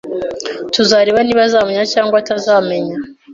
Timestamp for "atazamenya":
2.21-2.95